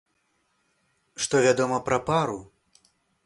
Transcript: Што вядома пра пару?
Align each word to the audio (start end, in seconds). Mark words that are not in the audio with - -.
Што 1.25 1.35
вядома 1.47 1.77
пра 1.91 1.99
пару? 2.09 2.39